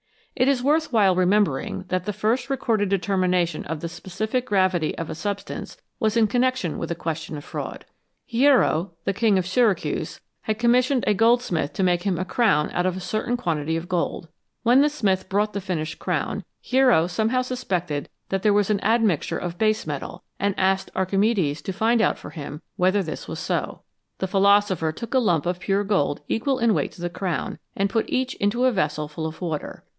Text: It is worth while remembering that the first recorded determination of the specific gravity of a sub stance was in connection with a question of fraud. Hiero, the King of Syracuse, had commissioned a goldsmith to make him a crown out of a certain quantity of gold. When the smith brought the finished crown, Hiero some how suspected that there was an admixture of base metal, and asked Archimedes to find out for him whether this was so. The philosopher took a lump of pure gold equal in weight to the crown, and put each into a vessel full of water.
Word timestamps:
It 0.35 0.47
is 0.47 0.63
worth 0.63 0.91
while 0.91 1.13
remembering 1.15 1.83
that 1.89 2.05
the 2.05 2.13
first 2.13 2.49
recorded 2.49 2.89
determination 2.89 3.63
of 3.65 3.81
the 3.81 3.89
specific 3.89 4.47
gravity 4.47 4.97
of 4.97 5.11
a 5.11 5.13
sub 5.13 5.41
stance 5.41 5.77
was 5.99 6.17
in 6.17 6.25
connection 6.25 6.79
with 6.79 6.89
a 6.89 6.95
question 6.95 7.37
of 7.37 7.43
fraud. 7.43 7.85
Hiero, 8.25 8.93
the 9.03 9.13
King 9.13 9.37
of 9.37 9.45
Syracuse, 9.45 10.19
had 10.43 10.57
commissioned 10.57 11.03
a 11.05 11.13
goldsmith 11.13 11.73
to 11.73 11.83
make 11.83 12.01
him 12.01 12.17
a 12.17 12.25
crown 12.25 12.71
out 12.73 12.87
of 12.87 12.97
a 12.97 13.01
certain 13.01 13.37
quantity 13.37 13.77
of 13.77 13.87
gold. 13.89 14.29
When 14.63 14.81
the 14.81 14.89
smith 14.89 15.29
brought 15.29 15.53
the 15.53 15.61
finished 15.61 15.99
crown, 15.99 16.45
Hiero 16.61 17.05
some 17.05 17.29
how 17.29 17.43
suspected 17.43 18.09
that 18.29 18.41
there 18.41 18.53
was 18.53 18.71
an 18.71 18.79
admixture 18.83 19.37
of 19.37 19.59
base 19.59 19.85
metal, 19.85 20.23
and 20.39 20.55
asked 20.57 20.89
Archimedes 20.95 21.61
to 21.61 21.73
find 21.73 22.01
out 22.01 22.17
for 22.17 22.31
him 22.31 22.63
whether 22.77 23.03
this 23.03 23.27
was 23.27 23.37
so. 23.39 23.81
The 24.17 24.27
philosopher 24.29 24.91
took 24.91 25.13
a 25.13 25.19
lump 25.19 25.45
of 25.45 25.59
pure 25.59 25.83
gold 25.83 26.21
equal 26.27 26.57
in 26.57 26.73
weight 26.73 26.93
to 26.93 27.01
the 27.01 27.09
crown, 27.11 27.59
and 27.75 27.89
put 27.89 28.09
each 28.09 28.33
into 28.35 28.65
a 28.65 28.71
vessel 28.71 29.07
full 29.07 29.27
of 29.27 29.39
water. 29.41 29.83